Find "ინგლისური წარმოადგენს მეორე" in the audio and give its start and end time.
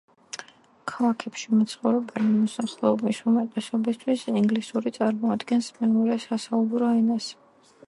4.33-6.21